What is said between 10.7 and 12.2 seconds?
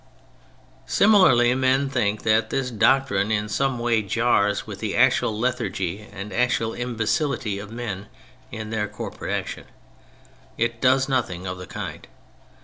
does nothing of the kind.